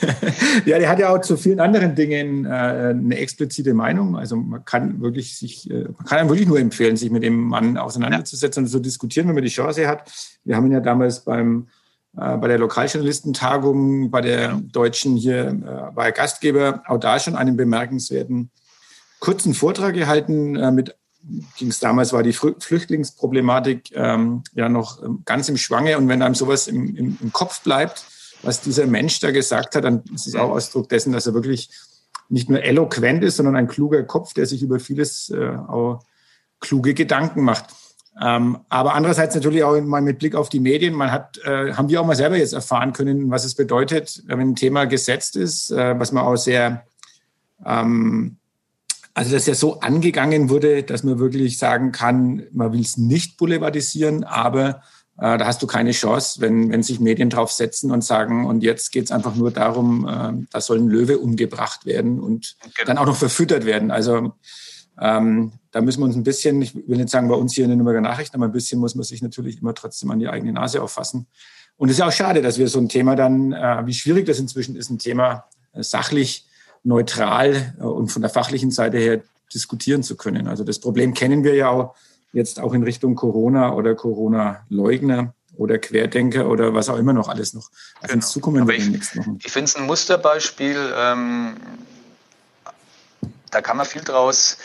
[0.66, 4.16] ja, der hat ja auch zu vielen anderen Dingen äh, eine explizite Meinung.
[4.16, 7.40] Also man kann wirklich sich, äh, man kann einem wirklich nur empfehlen, sich mit dem
[7.40, 8.66] Mann auseinanderzusetzen ja.
[8.66, 10.10] und zu diskutieren, wenn man die Chance hat.
[10.44, 11.68] Wir haben ihn ja damals beim
[12.12, 17.56] bei der Lokaljournalistentagung, bei der Deutschen hier, äh, war er Gastgeber, auch da schon einen
[17.56, 18.50] bemerkenswerten
[19.20, 20.94] kurzen Vortrag gehalten äh, mit
[21.56, 25.98] ging es damals, war die Flüchtlingsproblematik ähm, ja noch ähm, ganz im Schwange.
[25.98, 28.04] Und wenn einem sowas im, im, im, Kopf bleibt,
[28.42, 31.70] was dieser Mensch da gesagt hat, dann ist es auch Ausdruck dessen, dass er wirklich
[32.28, 36.04] nicht nur eloquent ist, sondern ein kluger Kopf, der sich über vieles äh, auch
[36.60, 37.66] kluge Gedanken macht.
[38.20, 40.94] Ähm, aber andererseits natürlich auch mal mit Blick auf die Medien.
[40.94, 44.40] Man hat, äh, haben wir auch mal selber jetzt erfahren können, was es bedeutet, wenn
[44.40, 46.84] ein Thema gesetzt ist, äh, was man auch sehr
[47.64, 48.38] ähm,
[49.18, 53.36] also dass ja so angegangen wurde, dass man wirklich sagen kann, man will es nicht
[53.36, 54.82] boulevardisieren, aber
[55.18, 58.62] äh, da hast du keine Chance, wenn, wenn sich Medien drauf setzen und sagen, und
[58.62, 62.86] jetzt geht es einfach nur darum, äh, da soll ein Löwe umgebracht werden und genau.
[62.86, 63.90] dann auch noch verfüttert werden.
[63.90, 64.34] Also
[65.00, 67.70] ähm, da müssen wir uns ein bisschen, ich will nicht sagen bei uns hier in
[67.70, 70.52] den Nürnberger Nachrichten, aber ein bisschen muss man sich natürlich immer trotzdem an die eigene
[70.52, 71.26] Nase auffassen.
[71.76, 74.26] Und es ist ja auch schade, dass wir so ein Thema dann, äh, wie schwierig
[74.26, 76.46] das inzwischen ist, ein Thema äh, sachlich
[76.82, 79.20] neutral äh, und von der fachlichen Seite her
[79.54, 80.48] diskutieren zu können.
[80.48, 81.94] Also das Problem kennen wir ja auch
[82.32, 87.54] jetzt auch in Richtung Corona oder Corona-Leugner oder Querdenker oder was auch immer noch alles
[87.54, 88.14] noch auf genau.
[88.14, 88.78] uns zukommen wird.
[88.78, 90.92] Ich, ich finde es ein Musterbeispiel.
[90.96, 91.56] Ähm,
[93.50, 94.58] da kann man viel draus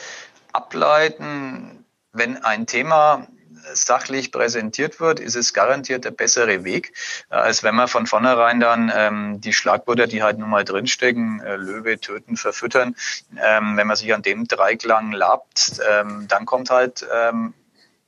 [0.53, 3.27] ableiten, wenn ein Thema
[3.73, 6.93] sachlich präsentiert wird, ist es garantiert der bessere Weg,
[7.29, 11.41] äh, als wenn man von vornherein dann ähm, die Schlagwörter, die halt nun mal drinstecken,
[11.41, 12.95] äh, Löwe, töten, verfüttern,
[13.41, 17.53] ähm, wenn man sich an dem Dreiklang labt, ähm, dann kommt halt ähm,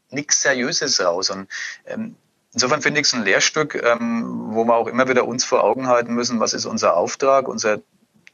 [0.10, 1.30] nichts Seriöses raus.
[1.30, 1.48] Und
[1.86, 2.16] ähm,
[2.54, 5.88] Insofern finde ich es ein Lehrstück, ähm, wo wir auch immer wieder uns vor Augen
[5.88, 7.82] halten müssen, was ist unser Auftrag, unser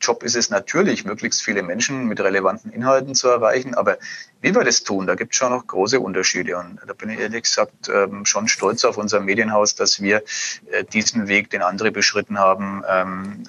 [0.01, 3.75] Job ist es natürlich, möglichst viele Menschen mit relevanten Inhalten zu erreichen.
[3.75, 3.97] Aber
[4.41, 6.57] wie wir das tun, da gibt es schon noch große Unterschiede.
[6.57, 10.23] Und da bin ich ehrlich gesagt ähm, schon stolz auf unser Medienhaus, dass wir
[10.71, 13.43] äh, diesen Weg, den andere beschritten haben, ähm,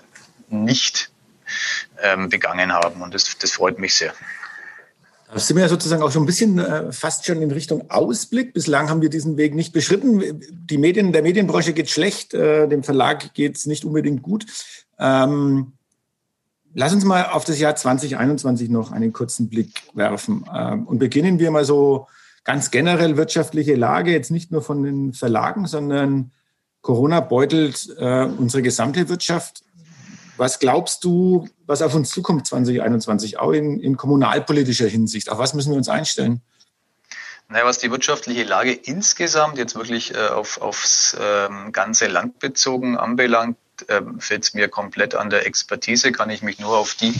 [0.48, 1.10] nicht
[2.02, 3.02] ähm, begangen haben.
[3.02, 4.12] Und das, das freut mich sehr.
[5.32, 8.52] Da sind wir ja sozusagen auch schon ein bisschen äh, fast schon in Richtung Ausblick.
[8.52, 10.42] Bislang haben wir diesen Weg nicht beschritten.
[10.50, 14.44] Die Medien, der Medienbranche geht schlecht, äh, dem Verlag geht es nicht unbedingt gut.
[14.98, 15.72] Ähm,
[16.74, 20.44] Lass uns mal auf das Jahr 2021 noch einen kurzen Blick werfen.
[20.54, 22.08] Ähm, und beginnen wir mal so
[22.44, 26.32] ganz generell wirtschaftliche Lage, jetzt nicht nur von den Verlagen, sondern
[26.80, 29.62] Corona beutelt äh, unsere gesamte Wirtschaft.
[30.36, 35.30] Was glaubst du, was auf uns zukommt 2021, auch in, in kommunalpolitischer Hinsicht?
[35.30, 36.40] Auf was müssen wir uns einstellen?
[37.48, 42.96] Naja, was die wirtschaftliche Lage insgesamt jetzt wirklich äh, auf, aufs ähm, ganze Land bezogen
[42.96, 43.58] anbelangt,
[43.88, 47.16] ähm, fällt es mir komplett an der Expertise, kann ich mich nur auf die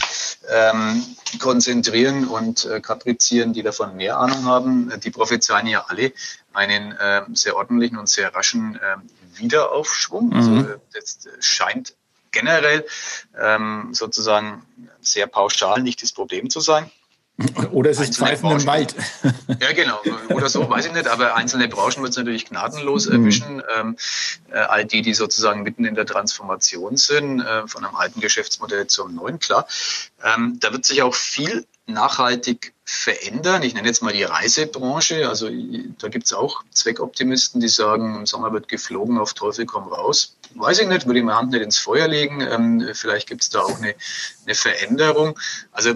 [0.49, 1.03] ähm,
[1.39, 4.91] konzentrieren und äh, kaprizieren, die davon mehr Ahnung haben.
[5.01, 6.13] Die prophezeien ja alle
[6.53, 10.29] einen äh, sehr ordentlichen und sehr raschen äh, Wiederaufschwung.
[10.29, 10.35] Mhm.
[10.35, 11.95] Also das scheint
[12.31, 12.85] generell
[13.39, 14.65] ähm, sozusagen
[15.01, 16.89] sehr pauschal nicht das Problem zu sein.
[17.71, 18.95] Oder es ist Pfeifen im Wald.
[19.59, 19.99] Ja, genau.
[20.29, 21.07] Oder so, weiß ich nicht.
[21.07, 23.13] Aber einzelne Branchen wird es natürlich gnadenlos mhm.
[23.13, 23.63] erwischen.
[23.77, 23.97] Ähm,
[24.51, 28.87] äh, all die, die sozusagen mitten in der Transformation sind, äh, von einem alten Geschäftsmodell
[28.87, 29.67] zum neuen, klar.
[30.23, 33.63] Ähm, da wird sich auch viel nachhaltig verändern.
[33.63, 35.27] Ich nenne jetzt mal die Reisebranche.
[35.27, 35.49] Also
[35.99, 40.37] da gibt es auch Zweckoptimisten, die sagen, im Sommer wird geflogen, auf Teufel komm raus.
[40.55, 42.41] Weiß ich nicht, würde ich meine Hand nicht ins Feuer legen.
[42.41, 43.95] Ähm, vielleicht gibt es da auch eine,
[44.45, 45.39] eine Veränderung.
[45.71, 45.95] Also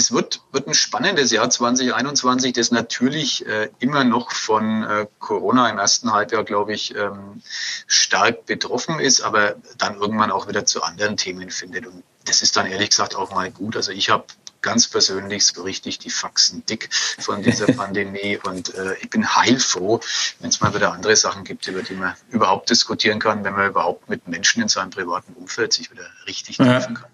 [0.00, 5.68] es wird, wird ein spannendes Jahr 2021, das natürlich äh, immer noch von äh, Corona
[5.68, 7.42] im ersten Halbjahr, glaube ich, ähm,
[7.86, 11.86] stark betroffen ist, aber dann irgendwann auch wieder zu anderen Themen findet.
[11.86, 13.76] Und das ist dann ehrlich gesagt auch mal gut.
[13.76, 14.24] Also ich habe
[14.62, 20.00] ganz persönlich so richtig die Faxen dick von dieser Pandemie und äh, ich bin heilfroh,
[20.38, 23.68] wenn es mal wieder andere Sachen gibt, über die man überhaupt diskutieren kann, wenn man
[23.68, 27.10] überhaupt mit Menschen in seinem privaten Umfeld sich wieder richtig treffen kann.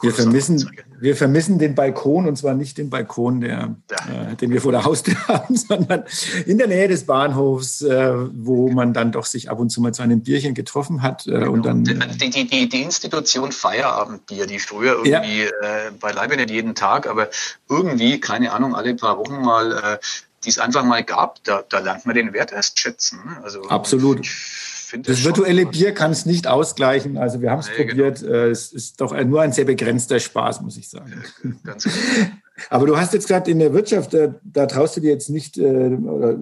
[0.00, 4.32] Wir vermissen, wir vermissen den Balkon und zwar nicht den Balkon, der, ja.
[4.32, 6.04] äh, den wir vor der Haustür haben, sondern
[6.46, 9.94] in der Nähe des Bahnhofs, äh, wo man dann doch sich ab und zu mal
[9.94, 11.26] zu einem Bierchen getroffen hat.
[11.26, 11.52] Äh, genau.
[11.52, 15.86] und dann, die, die, die, die Institution Feierabendbier, die früher irgendwie ja.
[15.86, 17.30] Äh, beileibe nicht jeden Tag, aber
[17.68, 19.98] irgendwie, keine Ahnung, alle paar Wochen mal äh,
[20.44, 23.20] die es einfach mal gab, da, da lernt man den Wert erst schätzen.
[23.24, 23.40] Ne?
[23.42, 24.20] Also, Absolut.
[24.20, 27.16] Ich, finde das, virtuelle Bier kann es nicht ausgleichen.
[27.16, 28.20] Also wir haben es nee, probiert.
[28.20, 28.32] Genau.
[28.32, 31.12] Äh, es ist doch nur ein sehr begrenzter Spaß, muss ich sagen.
[31.44, 31.94] Ja, ganz genau.
[32.70, 35.58] Aber du hast jetzt gerade in der Wirtschaft, da, da, traust du dir jetzt nicht,
[35.58, 36.38] äh, oder,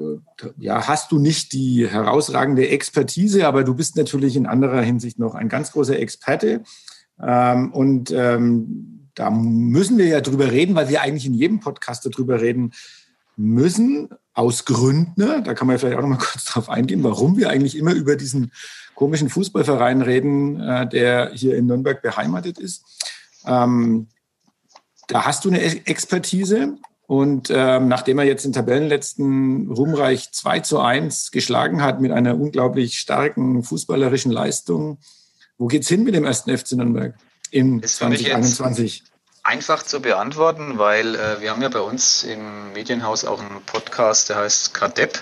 [0.59, 5.35] ja, hast du nicht die herausragende Expertise, aber du bist natürlich in anderer Hinsicht noch
[5.35, 6.65] ein ganz großer Experte.
[7.19, 12.05] Ähm, und ähm, da müssen wir ja drüber reden, weil wir eigentlich in jedem Podcast
[12.05, 12.73] darüber reden
[13.37, 15.43] müssen aus Gründen, ne?
[15.45, 18.17] da kann man vielleicht auch noch mal kurz drauf eingehen, warum wir eigentlich immer über
[18.17, 18.53] diesen
[18.95, 22.85] komischen Fußballverein reden, äh, der hier in Nürnberg beheimatet ist.
[23.47, 24.09] Ähm,
[25.09, 30.81] da hast du eine Expertise und ähm, nachdem er jetzt den Tabellenletzten Ruhmreich 2 zu
[30.81, 34.99] 1 geschlagen hat mit einer unglaublich starken fußballerischen Leistung,
[35.59, 37.15] wo geht's hin mit dem ersten FC Nürnberg
[37.51, 39.05] in 2021?
[39.45, 44.29] Einfach zu beantworten, weil äh, wir haben ja bei uns im Medienhaus auch einen Podcast,
[44.29, 45.21] der heißt Kadepp,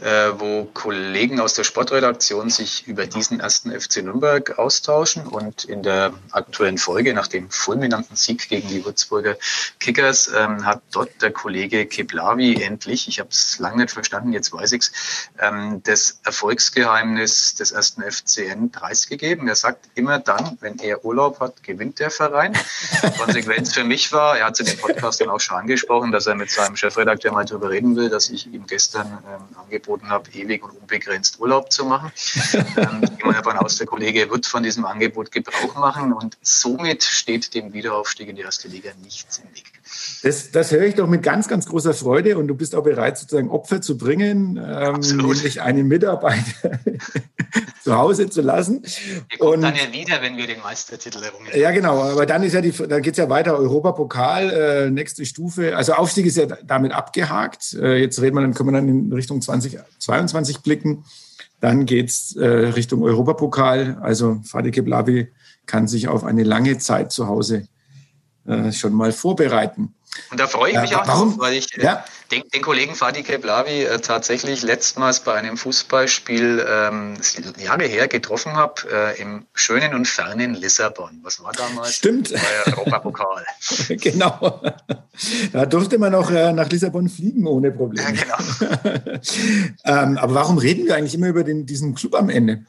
[0.00, 5.82] äh, wo Kollegen aus der Sportredaktion sich über diesen ersten FC Nürnberg austauschen und in
[5.82, 9.36] der aktuellen Folge nach dem fulminanten Sieg gegen die Würzburger
[9.80, 14.50] Kickers ähm, hat dort der Kollege Keblavi endlich, ich habe es lange nicht verstanden, jetzt
[14.50, 14.92] weiß ich's,
[15.38, 19.46] ähm, das Erfolgsgeheimnis des ersten FCN preisgegeben.
[19.46, 22.56] Er sagt immer dann, wenn er Urlaub hat, gewinnt der Verein.
[23.18, 26.12] Konsequent es für mich war, er hat es in dem Podcast dann auch schon angesprochen,
[26.12, 30.08] dass er mit seinem Chefredakteur mal darüber reden will, dass ich ihm gestern ähm, angeboten
[30.08, 32.12] habe, ewig und unbegrenzt Urlaub zu machen.
[32.76, 37.02] ähm, ich gehe davon aus, der Kollege wird von diesem Angebot Gebrauch machen und somit
[37.02, 39.78] steht dem Wiederaufstieg in die erste Liga nichts im Weg.
[40.22, 43.18] Das, das höre ich doch mit ganz, ganz großer Freude und du bist auch bereit,
[43.18, 46.80] sozusagen Opfer zu bringen, ähm, nämlich einen Mitarbeiter
[47.84, 48.82] zu Hause zu lassen.
[49.28, 52.42] Wir kommen und, dann ja wieder, wenn wir den Meistertitel errungen Ja, genau, aber dann
[52.42, 55.76] ist ja die, dann geht es ja weiter, Europapokal, äh, nächste Stufe.
[55.76, 57.74] Also Aufstieg ist ja damit abgehakt.
[57.74, 61.04] Äh, jetzt reden wir, dann können wir dann in Richtung 2022 blicken.
[61.60, 63.98] Dann geht es äh, Richtung Europapokal.
[64.00, 65.28] Also Fadi Keblavi
[65.66, 67.68] kann sich auf eine lange Zeit zu Hause
[68.46, 69.94] äh, schon mal vorbereiten.
[70.30, 71.30] Und da freue ich mich ja, auch warum?
[71.30, 72.04] drauf, weil ich äh, ja.
[72.30, 77.14] den, den, Kollegen Fadi Keblavi äh, tatsächlich letztmals bei einem Fußballspiel ähm,
[77.58, 81.20] Jahre her getroffen habe, äh, im schönen und fernen Lissabon.
[81.22, 81.94] Was war damals?
[81.94, 82.32] Stimmt.
[82.66, 83.44] Europapokal.
[83.88, 84.60] genau.
[85.52, 88.14] Da durfte man auch äh, nach Lissabon fliegen ohne Probleme.
[88.14, 89.00] Ja, genau.
[89.84, 92.64] ähm, aber warum reden wir eigentlich immer über den, diesen Club am Ende?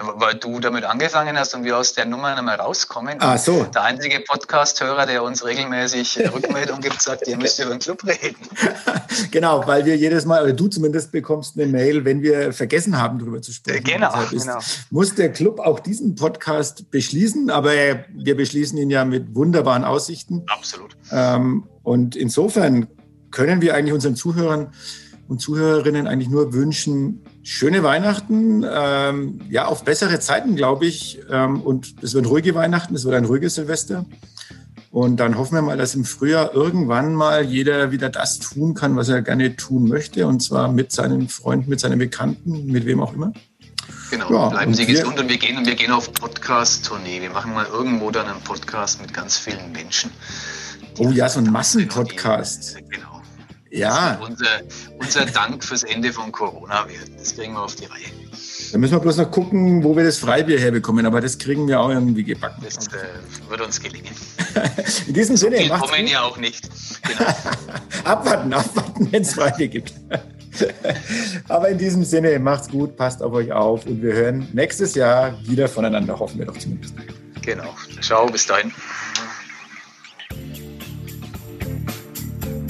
[0.00, 3.16] Weil du damit angefangen hast und wir aus der Nummer nicht mehr rauskommen.
[3.18, 3.64] Ah, so.
[3.64, 8.36] Der einzige Podcast-Hörer, der uns regelmäßig Rückmeldung gibt, sagt, ihr müsst über den Club reden.
[9.32, 13.18] genau, weil wir jedes Mal, oder du zumindest bekommst eine Mail, wenn wir vergessen haben,
[13.18, 13.82] darüber zu sprechen.
[13.82, 14.58] Genau, genau.
[14.90, 20.44] Muss der Club auch diesen Podcast beschließen, aber wir beschließen ihn ja mit wunderbaren Aussichten.
[20.46, 20.96] Absolut.
[21.10, 22.86] Ähm, und insofern
[23.32, 24.72] können wir eigentlich unseren Zuhörern
[25.26, 31.20] und Zuhörerinnen eigentlich nur wünschen, schöne Weihnachten, ähm, ja, auf bessere Zeiten, glaube ich.
[31.30, 34.04] Ähm, und es wird ruhige Weihnachten, es wird ein ruhiges Silvester.
[34.90, 38.96] Und dann hoffen wir mal, dass im Frühjahr irgendwann mal jeder wieder das tun kann,
[38.96, 40.26] was er gerne tun möchte.
[40.26, 43.32] Und zwar mit seinen Freunden, mit seinen Bekannten, mit wem auch immer.
[44.10, 47.22] Genau, ja, bleiben Sie gesund und wir gehen, und wir gehen auf Podcast-Tournee.
[47.22, 50.10] Wir machen mal irgendwo dann einen Podcast mit ganz vielen Menschen.
[50.98, 52.76] Oh ja, so ein Massenpodcast.
[52.90, 53.17] Genau.
[53.70, 54.18] Ja.
[54.22, 54.62] Unser,
[54.98, 56.86] unser Dank fürs Ende von Corona.
[57.18, 58.06] Das kriegen wir auf die Reihe.
[58.72, 61.80] Da müssen wir bloß noch gucken, wo wir das Freibier herbekommen, aber das kriegen wir
[61.80, 62.62] auch irgendwie gebacken.
[62.62, 64.14] Das äh, wird uns gelingen.
[65.06, 65.60] In diesem so Sinne.
[65.60, 66.68] Wir kommen ja auch nicht.
[67.02, 67.30] Genau.
[68.04, 69.94] abwarten, abwarten, wenn es Freibier gibt.
[71.48, 75.38] aber in diesem Sinne, macht's gut, passt auf euch auf und wir hören nächstes Jahr
[75.44, 76.94] wieder voneinander, hoffen wir doch zumindest.
[77.42, 77.74] Genau.
[78.00, 78.72] Ciao, bis dahin.